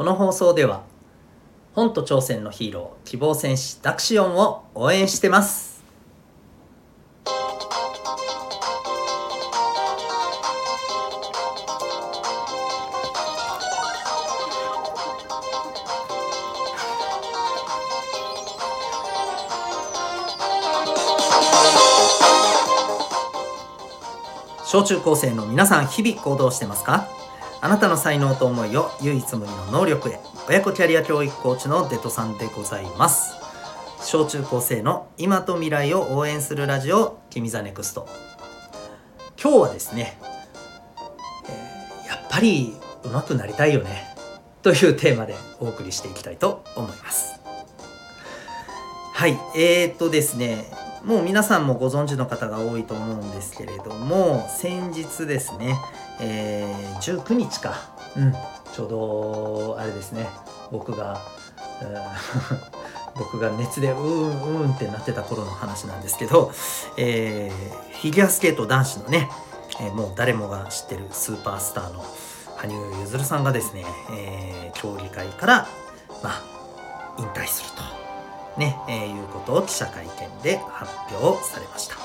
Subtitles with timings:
[0.00, 0.82] この放送では
[1.74, 5.84] 本と挑戦のヒーロー希望戦士ダクシオンを応援してます。
[24.64, 27.19] 小中高生の皆さん日々行動してますか？
[27.62, 30.18] あなたの才能と思いを唯一無二の能力へ
[30.48, 33.34] 親子キャリア教育コーチのデトさんでございます。
[34.02, 38.08] 小中高生の今と未来を応援するラジオ君 the next。
[39.42, 40.18] 今日はですね、
[41.48, 44.16] えー、やっぱり上手くなりたいよね
[44.62, 47.40] というテーマでお送りしていきたいと思います。
[49.12, 50.64] はいえー、っとですね
[51.04, 55.76] もう皆さんもご存知の方が多いと思うんですけれども先日ですね、
[56.20, 57.74] えー、19日か、
[58.16, 58.32] うん、
[58.72, 60.28] ちょうどあれですね。
[60.70, 61.20] 僕が、
[63.16, 66.52] 僕が熱でうーんうーんってなってた頃の話なんですけど、
[66.96, 69.28] えー、フィギュアスケート男子のね、
[69.80, 72.04] えー、もう誰もが知ってるスーパースターの
[72.56, 75.68] 羽生結弦さんがですね、えー、競技会から
[76.22, 76.42] まあ
[77.18, 78.09] 引退すると。
[78.56, 81.96] ね、えー、いうことを記者会見で発表されました。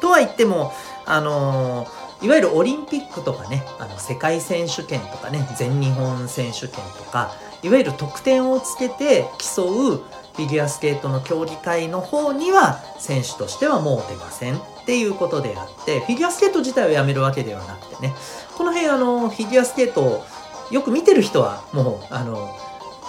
[0.00, 0.72] とは言っても、
[1.06, 9.96] あのー、いわゆるオリンピックとかね、あの世界選手権とかね、全日本選手権とか、いわゆる得点をつけて競う
[10.34, 18.14] フィギュアスケートの競技会の方には選手としてはもう出ませんっていうことであってフィギュアスケート自体をやめるわけではなくてね
[18.56, 20.24] この辺あのフィギュアスケートを
[20.70, 22.56] よく見てる人はもうあの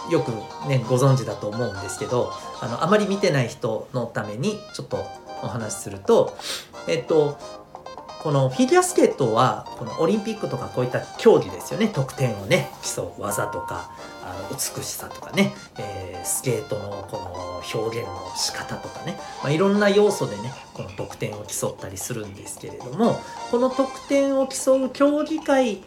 [0.10, 0.32] よく
[0.68, 5.06] ねご存知だと思うんですけどあのあまり見てない人のためにちょっと
[5.44, 6.36] お話しすると
[6.88, 7.38] えっと
[8.22, 11.88] このフィギュアスケートはこのオリンピックとかこういった競技ですよね。
[11.88, 13.90] 得点をね競う技とか
[14.24, 23.20] あの美しさとかね、えー、スケートのこの表現の仕方とかね、まあ、いろんな要素でねこの得点を競ったりするんですけれども
[23.50, 25.82] この得点を競う競技会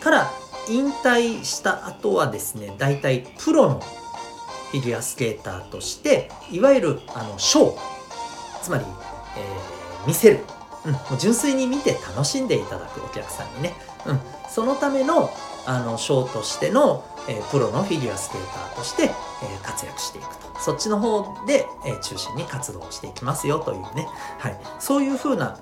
[0.00, 0.30] から
[0.68, 3.80] 引退した後はですね大体プロの
[4.70, 7.78] フィギュアスケーターとしていわゆるあのショー
[8.62, 10.40] つまり、えー、見せる、
[10.86, 13.74] うん、もう純粋に見て楽しんでいただくお客さんにね、
[14.06, 15.30] うん、そのための
[15.66, 20.44] あのショーとしての、えー、プロのフィギュアスケーターとして、えー、活躍していくと。
[20.60, 24.06] そっちの方で、えー、中心に活動していきますよというね、
[24.38, 25.58] はい、そういうふうな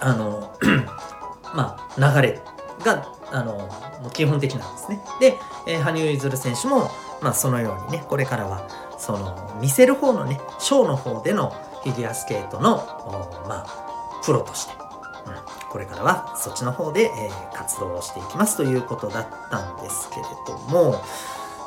[0.00, 0.56] あの
[1.54, 2.40] まあ流れ
[2.84, 5.00] があの基本的なんですね。
[5.20, 11.50] で、えー、羽生結弦選手も、まあ、そのようにねこれからはその見せる方のねショーの方での
[11.82, 12.76] フィギュアスケートの
[13.48, 21.02] まあプロとして、うん、これからはそっちの方で、えー、活動をしていきますということだったんですけれども、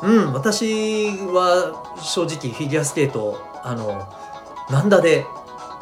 [0.04, 4.08] うん、私は正直フィギュアスケートあの
[4.70, 5.26] なんだで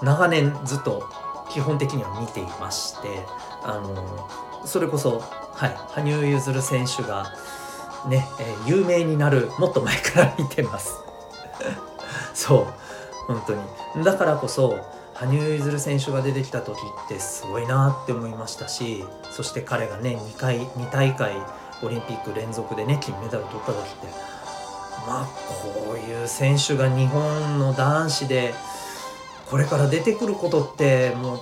[0.02, 1.10] 長年ずっと
[1.50, 3.26] 基本的には見ていまして
[3.64, 4.28] あの
[4.66, 5.22] それこそ、
[5.56, 7.32] はい、羽生結弦選手が
[8.08, 10.96] ね、えー、有名になるもっと前から見てます。
[12.34, 12.68] そう。
[13.28, 13.54] 本当
[14.00, 14.04] に。
[14.04, 14.78] だからこそ
[15.14, 21.34] 羽生結弦選手が出てきた時ってすごいなって思いましたしそして彼がね2回2大会
[21.84, 24.08] オリンピック連続でね金メダル取った時って
[25.08, 28.54] まあこういう選手が日本の男子で
[29.50, 31.40] これから出てくることってもう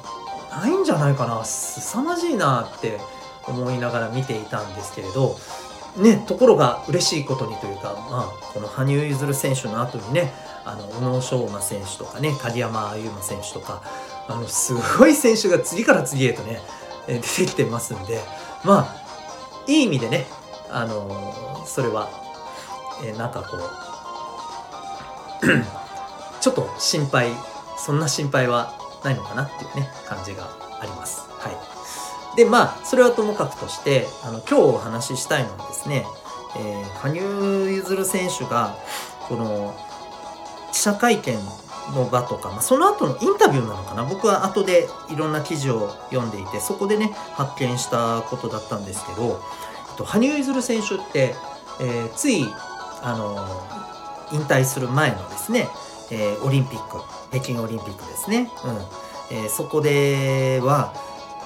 [0.51, 1.45] ないんじゃないかな。
[1.45, 2.99] 凄まじいなって
[3.47, 5.37] 思いながら見ていたんですけれど
[5.97, 10.31] ねところが嬉しいことにというか、まあ、この羽生結弦選手の後にね
[10.63, 13.81] あの宇野昌磨選手とかね鍵山優真選手とか
[14.27, 16.61] あのすごい選手が次から次へとね
[17.07, 18.19] 出てきてますんで
[18.63, 19.01] まあ
[19.67, 20.25] いい意味でね
[20.69, 22.09] あのそれは、
[23.03, 23.61] えなんかこう
[26.41, 27.29] ちょっと心配
[27.77, 30.49] そんな心配はないのかなっていうね感じが
[30.79, 31.21] あります。
[31.39, 31.70] はい、
[32.35, 36.05] でまあそれはともかくとしてあの今日お話ししたいのはですね、
[36.57, 38.77] えー、羽生結弦選手が
[39.27, 39.75] この
[40.71, 41.37] 記者会見
[41.93, 44.05] の場とか、まあ、その後のインタビューなのかな？
[44.05, 49.41] 僕は後でいろんな記事を読んでいてそこでね発見したことだったんですけど、
[49.89, 51.35] えっと、羽生結弦選手って、
[51.81, 52.45] えー、つい
[53.01, 53.35] あの
[54.31, 55.67] 引退する前のですね、
[56.11, 59.37] えー、オリンピック北京オリンピックですね、うん。
[59.37, 60.93] えー、そこでは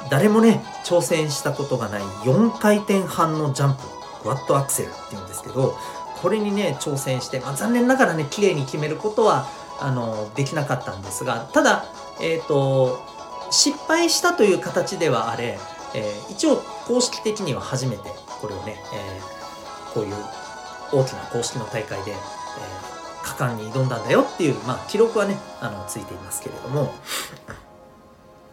[0.10, 3.81] 誰もね挑戦したことがない4回転半のジャンプ
[4.22, 5.78] クワッドアクセルっていうんですけど
[6.22, 9.48] これにね挑戦して、まあ、残念ながらね綺麗に決めることは
[9.80, 11.86] あのできなかったんですがただ、
[12.22, 13.00] えーと、
[13.52, 15.60] 失敗したという形ではあれ、
[15.94, 18.10] えー、一応公式的には初めて
[18.42, 20.16] これをね、えー、こういう
[20.94, 22.18] 大きな公式の大会で、えー、
[23.38, 26.94] 果敢に挑んだんだよっていう、まあ、記録はねあのついていますけれども、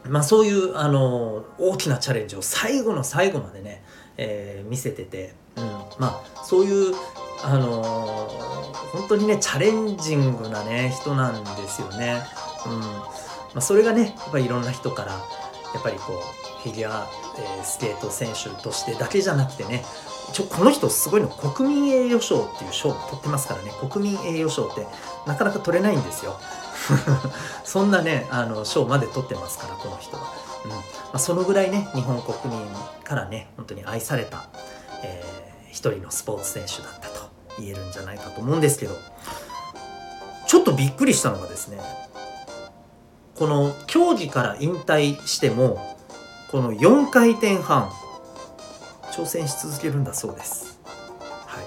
[0.09, 3.83] まあ、そういうあの大きなチャレンジを最後の最後までね、
[4.17, 5.65] えー、見せてて、うん、
[5.99, 6.95] まあそういう
[7.45, 7.83] あの
[8.93, 12.23] 本当にねチャレンジングなね人なんですよね。
[12.67, 12.81] うん。
[12.81, 15.19] まあ、それがねやっぱりいろんな人からや
[15.79, 17.09] っぱりこうフィギュア、
[17.39, 19.85] えー、スケート選手としてだけじゃなくてね
[20.31, 24.87] 一応この人すごいの国民栄誉賞っていう賞を取ってますからね国民栄誉賞って
[25.27, 26.39] なかなか取れないんですよ。
[27.65, 30.23] そんなねあの賞まで取ってますからこの人は、
[30.65, 30.71] うん。
[30.71, 30.77] ま
[31.15, 32.67] あ、そのぐらいね日本国民
[33.05, 34.45] からね本当に愛された、
[35.03, 38.97] えー、一人のスポーツ選手だったと言えるんじゃないかと思うんですけど
[40.47, 41.81] ちょっとびっくりしたのがですね
[43.35, 45.97] この競技から引退しても
[46.51, 47.91] この4回転半
[49.13, 50.79] 挑戦し続けるんだそうです。
[51.47, 51.61] は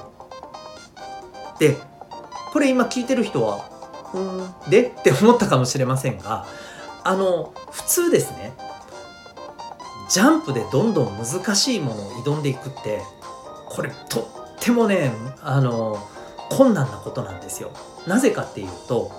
[1.57, 1.77] い、で
[2.51, 3.69] これ今聞いてる人は
[4.69, 6.45] 「で?」って思ったかもしれませんが
[7.03, 8.53] あの普通ですね
[10.09, 13.01] ジャンプでどんどん難しいものを挑んでいくって
[13.69, 14.25] これとっ
[14.59, 15.99] てもねあの
[16.49, 17.71] 困難なことなんですよ。
[18.05, 19.11] なぜかっていうと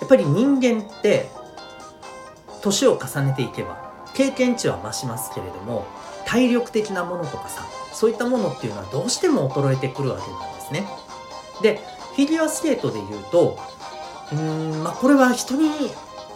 [0.00, 1.30] やっぱり人間って
[2.60, 5.86] 年を重ねていけば経験値は増しますけれども
[6.26, 10.86] 体力的なものとかさそういったものっていうのはどうしても衰えてくるわけなんですね。
[11.62, 11.80] で
[12.16, 13.58] フィギュアスケートで言うと
[14.36, 15.70] んまあこれは人に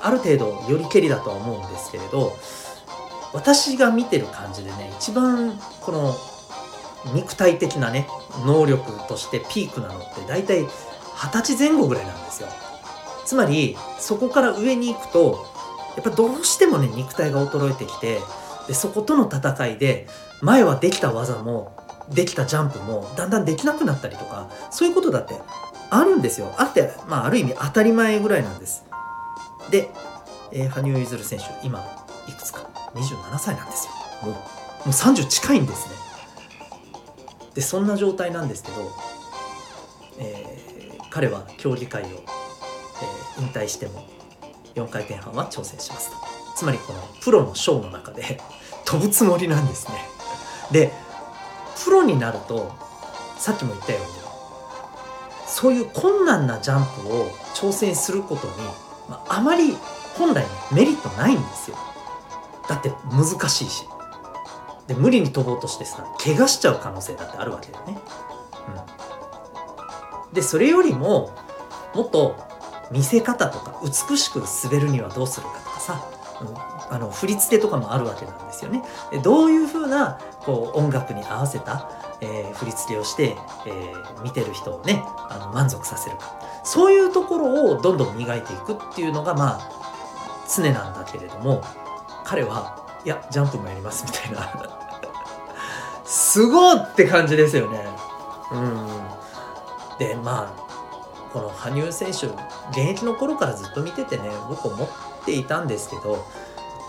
[0.03, 2.37] ある程度よりけりだとは思うんですけれど
[3.33, 6.15] 私が見てる感じでね一番この
[7.15, 8.07] 肉体的なね
[8.47, 10.69] 能力としてピークなのって大体二
[11.43, 12.49] 十歳前後ぐらいなんですよ。
[13.25, 15.47] つまりそこから上に行くと
[15.97, 18.21] やっぱどうしてもね肉体が衰えてきて
[18.67, 20.07] でそことの戦いで
[20.43, 21.77] 前はできた技も
[22.11, 25.35] できたジャンプもだんだんできなくなったりとかそういうことだって
[25.95, 26.53] あるんですよ。
[26.59, 28.85] あって、まあ、ある意味当たり前ぐらいなんです。
[29.71, 29.91] で、
[30.51, 31.85] えー、羽生結弦選手今
[32.29, 33.93] いくつか27歳なんですよ。
[34.29, 34.41] もうも
[34.87, 35.95] う30近いんですね。
[37.55, 38.91] でそんな状態なんですけど、
[40.19, 44.05] えー、彼は競技会を、えー、引退しても
[44.75, 46.17] 4回転半は挑戦しますと。
[46.57, 48.41] つまりこのプロのショーの中で
[48.85, 49.95] 飛ぶつもりなんですね。
[50.73, 50.93] で
[51.85, 52.73] プロになると
[53.39, 54.24] さっきも言ったように
[55.55, 58.53] そういう困難なジャンプを挑戦することに、
[59.09, 59.77] まあ、まり
[60.19, 61.77] 本来ねメリットないんですよ。
[62.69, 63.85] だって難しいし。
[64.89, 67.99] で無理に飛ぼうとしてさ怪我しちゃう可能性だってあるわけだよね、
[70.27, 71.35] うん、でそれよりも
[71.95, 72.37] もっと
[72.91, 76.05] 見せ方とか美しく滑るにはどうするかとかさ、
[76.43, 78.83] うん、あの振り付けとかもあるわけなんですよね。
[79.11, 81.89] でどういうふうなこう音楽に合わせた、
[82.21, 86.17] えー、振り付けをして、えー、見てる人をねあの満足させる。
[86.17, 86.35] か
[86.65, 89.71] そういうところをどんどん磨いていくっていうのがまあ
[90.49, 91.63] 常なんだけれども
[92.25, 94.85] 彼はいやジャンプもやりますみたいな。
[96.05, 97.85] すごいって感じですよね。
[98.53, 100.65] うん、でまあ
[101.33, 102.27] この羽生選手
[102.71, 104.89] 現役の頃からずっと見ててね僕思っ
[105.25, 106.25] ていたんですけど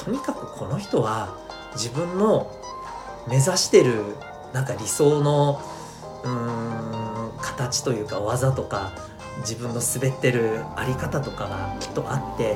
[0.04, 1.36] とにかくこの人は
[1.74, 2.52] 自分の
[3.28, 4.16] 目指してる
[4.56, 5.62] なんか理想の
[6.24, 8.94] うーん形というか技とか
[9.40, 12.56] 自分の滑ってるあり方とかがきっとあって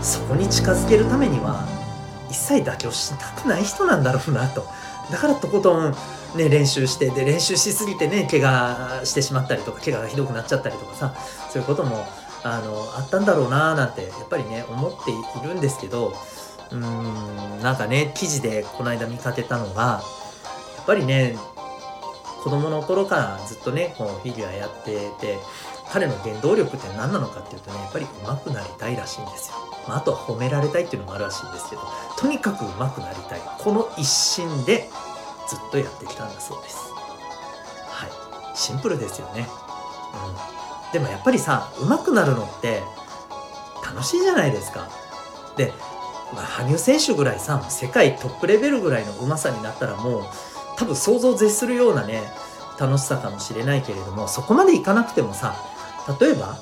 [0.00, 1.66] そこに近づけるためには
[2.30, 4.64] 一切妥協したくない人なんだろうなと。
[5.10, 5.94] だからとことん
[6.36, 11.14] ね、練習してで練習しすぎてね怪我してしまったりとか怪我がひどくなっちゃったりとかさ
[11.50, 12.04] そういうことも
[12.42, 16.12] あのあったんだろうななんてやっぱりね思っているんですけど
[16.72, 20.02] うーんなんかね記事でこの間見かけたのが
[20.86, 21.36] ぱりね
[22.42, 25.38] 子供の頃からずっとねこうフィギュアやってて
[25.90, 29.56] 彼の原動力って何なのかっていうとねやっぱり上手くなりたいらしいんですよ。
[29.86, 31.82] まあ、あとは褒められたいっていうのもあるらしいんですけど
[32.18, 33.40] とにかく上手くなりたい。
[33.58, 34.88] この一心で
[35.48, 36.78] ずっとやってきたんだそうです。
[37.88, 38.10] はい。
[38.56, 39.46] シンプルですよね。
[40.88, 40.92] うん。
[40.92, 42.82] でもやっぱりさ上手くなるのって
[43.84, 44.88] 楽しいじゃないですか。
[45.56, 45.72] で、
[46.32, 50.24] まあ、羽生選手ぐらいさ世界トップレベルぐらいのうまさになったらもう
[50.76, 52.22] 多分想像を絶するようなね
[52.78, 55.54] 楽しさかもしれないけれどもそこまでいかなくてもさ
[56.20, 56.58] 例えば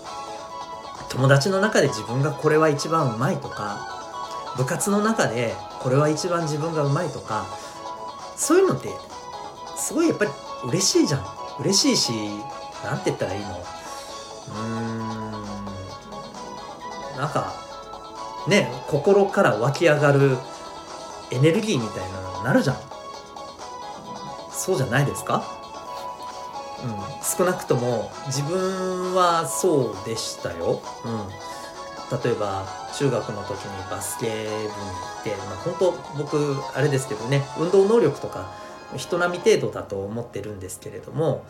[1.09, 3.89] 友達の中で自分がこれは一番うまいとか
[4.57, 7.47] 部活の中でこれは一番自分がうまいとか
[8.37, 8.91] そういうのって
[9.77, 10.31] すごいやっぱり
[10.65, 11.25] 嬉しいじゃん。
[11.61, 12.13] 嬉しいし
[12.85, 13.51] 何て言ったらいいの？
[13.51, 14.67] うー
[17.15, 17.53] んなんか
[18.49, 20.39] ね心から湧き上がる
[21.31, 22.77] エネルギーみたいなのになるじゃん。
[24.63, 25.45] そうじゃないですか？
[26.85, 26.97] うん。
[27.23, 30.81] 少なくとも自分はそうでしたよ。
[31.05, 31.09] う
[32.17, 32.67] ん、例えば
[32.97, 34.69] 中学の時にバスケ部に行
[35.21, 38.53] って、まあ、本当僕あれですけどね運動能力とか
[38.97, 41.47] 人並み程度だと思ってるんですけれども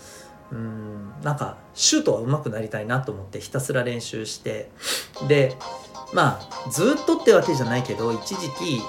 [0.52, 4.70] うんなんかシュートは上手くなりたいなと思ってひたすら練習して
[5.26, 5.56] で
[6.12, 8.80] まあずっとってわけじゃないけど一時期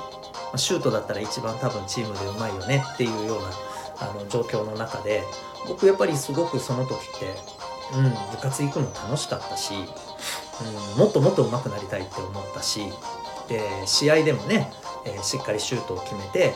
[0.56, 3.50] シュートだったら一番多分チームでうまいよねっていうような
[3.98, 5.24] あの状況の中で
[5.68, 12.82] 僕やっぱりすごくその時って、うん、部活行くの楽しかったし、うん、もっともっと上手くなりたいって思ったし
[13.48, 14.72] で試合でもね、
[15.06, 16.54] えー、しっかりシュートを決めて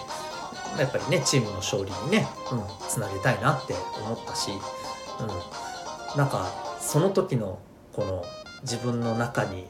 [0.77, 3.73] やっぱりねチームの勝利にね、うん、つなげたいなって
[4.05, 7.59] 思ったし、うん、なんかその時の
[7.93, 8.25] この
[8.61, 9.65] 自分の中に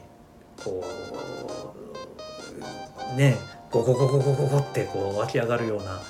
[0.62, 0.84] こ
[3.14, 3.36] うね
[3.70, 6.00] ゴゴゴゴゴゴゴってこう湧き上がるような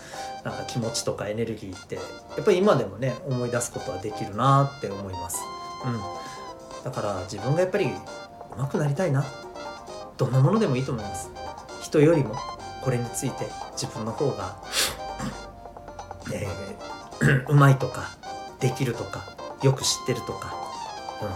[0.45, 2.01] なんか気持ちとかエネルギーってや
[2.41, 5.39] っぱり今でもね思い出すことはできるなって思います。
[5.85, 7.87] うん、だから自分がやっぱり
[8.57, 9.25] 上手くなりたいな
[10.17, 11.31] どんなものでもいいと思います。
[11.83, 12.35] 人よりも
[12.83, 14.63] これについて自分の方が
[16.33, 18.11] えー、 うまいとか
[18.61, 19.25] できるとか
[19.63, 20.55] よく知ってるとか、
[21.23, 21.29] うん、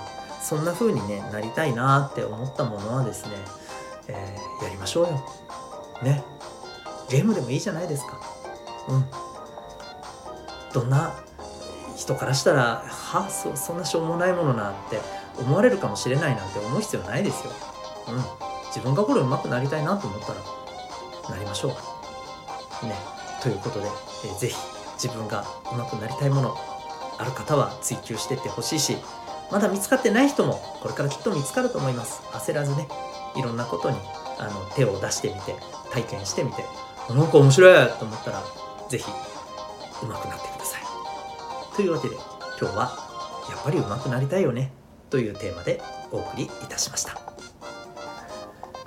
[0.43, 3.33] そんな風にねなりたいなって思ったものはですね、
[4.09, 5.25] えー、やりましょうよ。
[6.03, 6.23] ね
[7.09, 8.42] ゲームでもいいじゃないですか。
[8.89, 9.05] うん。
[10.73, 11.15] どんな
[11.97, 15.01] 人からしたらはそそんなしょうもないものなんて
[15.39, 17.53] 思われるかもしれないなんて思う必要ないですよ。
[18.09, 18.25] うん。
[18.67, 21.77] 自分がこれ上手くなりたいなと思ったらなりましょ
[22.83, 22.87] う。
[22.87, 22.95] ね。
[23.43, 23.87] ということで、
[24.25, 24.57] えー、ぜひ
[24.95, 26.57] 自分が上手くなりたいもの
[27.19, 28.97] ある方は追求していってほしいし
[29.51, 32.89] まだ見つかってない人もこれからきっと見つかると思います焦らずね
[33.37, 33.97] いろんなことに
[34.39, 35.55] あの手を出してみて
[35.91, 36.65] 体験してみて
[37.11, 38.43] なんか面白いと思ったら
[38.93, 39.05] 是非
[40.07, 40.83] 上手くなってください。
[41.77, 42.17] というわけで
[42.61, 42.93] 今日は
[43.51, 44.73] やっぱり上手くなりたいよね。
[45.09, 45.81] というテーマで
[46.11, 47.21] お送りいたしました。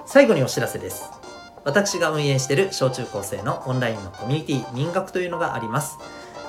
[0.06, 1.10] 最後にお知らせです。
[1.64, 5.98] 私が運営している小中高生のオンラインのコミュニティ民学というのがあります、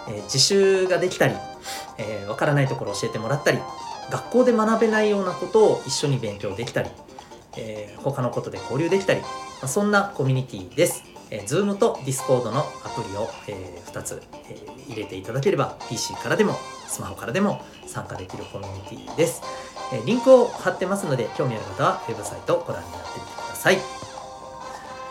[0.08, 1.40] えー、自習ができたりわ、
[1.96, 3.58] えー、からないところを教えてもらったり
[4.10, 6.90] 学校で学べないようなことを一緒に勉強できたり、
[7.56, 9.28] えー、他のことで交流できたり、ま
[9.62, 11.15] あ、そんなコミュニティです。
[11.30, 16.54] えー、Zoom と Discord のアプリを、え、2つ、えー、入れていただければ PC からでも
[16.86, 19.42] スマホからでも参加できるコミュニティです。
[19.92, 23.78] え、リンクを貼ってますので興味ある方はウェブサイトをご覧になってみてください。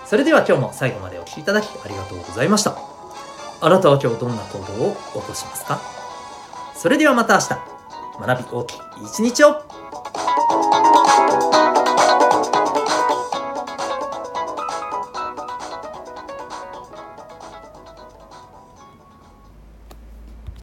[0.05, 2.77] それでは今日も最後までお聴きいただきありがとうございました。
[3.61, 5.79] あなたは今日どんな行動を起こしますか？
[6.75, 7.49] それではまた明日、
[8.27, 9.61] 学び大きい一日を